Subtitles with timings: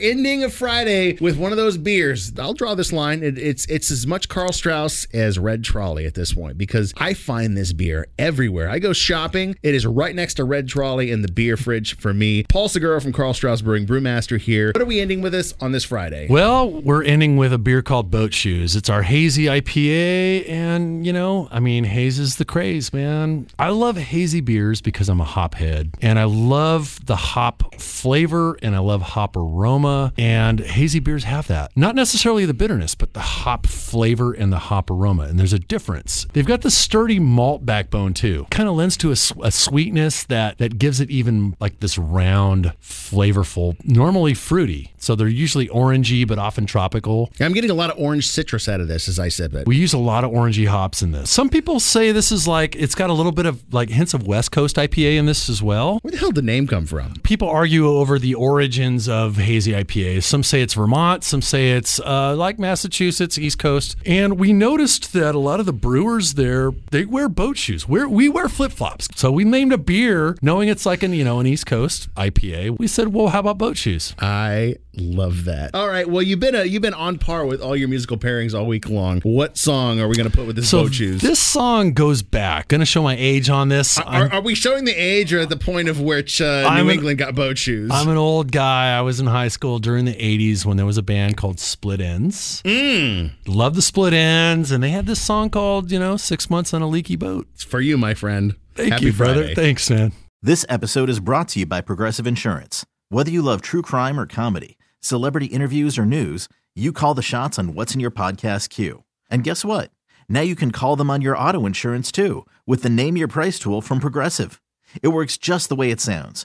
[0.00, 2.32] ending of Friday with one of those beers.
[2.38, 3.22] I'll draw this line.
[3.22, 7.14] It, it's it's as much Karl Strauss as Red Trolley at this point because I
[7.14, 8.68] find this beer everywhere.
[8.68, 9.56] I go shopping.
[9.62, 12.42] It is right next to Red Trolley in the beer fridge for me.
[12.44, 14.68] Paul Segura from Karl Strauss Brewing, Brewmaster here.
[14.74, 16.26] What are we ending with this on this Friday?
[16.28, 18.74] Well, we're ending with a beer called Boat Shoes.
[18.74, 23.46] It's our hazy IPA, and you know, I mean, haze is the craze, man.
[23.60, 28.56] I love hazy beers because I'm a hop head, and I love the hop flavor
[28.62, 31.72] and I love hop aroma and hazy beers have that.
[31.76, 35.24] Not necessarily the bitterness, but the hop flavor and the hop aroma.
[35.24, 36.26] And there's a difference.
[36.32, 38.46] They've got the sturdy malt backbone too.
[38.50, 42.72] Kind of lends to a, a sweetness that that gives it even like this round,
[42.82, 44.92] flavorful, normally fruity.
[44.98, 47.30] So they're usually orangey, but often tropical.
[47.38, 49.52] I'm getting a lot of orange citrus out of this, as I said.
[49.52, 51.30] But we use a lot of orangey hops in this.
[51.30, 54.26] Some people say this is like it's got a little bit of like hints of
[54.26, 55.98] West Coast IPA in this as well.
[56.02, 57.14] Where the hell did the name come from?
[57.22, 60.22] People argue over the origins of hazy IPAs.
[60.22, 63.96] Some say it's Vermont, some say it's uh, like Massachusetts, East Coast.
[64.06, 67.88] And we noticed that a lot of the brewers there, they wear boat shoes.
[67.88, 69.08] We're, we wear flip flops.
[69.16, 72.78] So we named a beer knowing it's like an, you know, an East Coast IPA.
[72.78, 74.14] We said, well, how about boat shoes?
[74.18, 75.74] I love that.
[75.74, 76.08] All right.
[76.08, 78.88] Well, you've been a, you've been on par with all your musical pairings all week
[78.88, 79.20] long.
[79.22, 81.20] What song are we going to put with this so boat shoes?
[81.20, 82.68] This song goes back.
[82.68, 83.98] Going to show my age on this.
[83.98, 86.90] Are, are, we showing the age or at the point of which uh, New an,
[86.90, 87.90] England got boat shoes?
[87.92, 88.96] I'm an old guy.
[88.96, 92.00] I was in high school during the 80s when there was a band called Split
[92.00, 92.62] Enz.
[92.62, 93.32] Mm.
[93.46, 94.70] Love the Split Enz.
[94.70, 97.46] And they had this song called, you know, Six Months on a Leaky Boat.
[97.54, 98.54] It's for you, my friend.
[98.74, 99.34] Thank Happy you, Friday.
[99.40, 99.54] brother.
[99.54, 100.12] Thanks, man.
[100.42, 102.84] This episode is brought to you by Progressive Insurance.
[103.08, 107.58] Whether you love true crime or comedy, celebrity interviews or news, you call the shots
[107.58, 109.04] on what's in your podcast queue.
[109.30, 109.90] And guess what?
[110.28, 113.58] Now you can call them on your auto insurance too with the Name Your Price
[113.58, 114.60] tool from Progressive.
[115.02, 116.44] It works just the way it sounds.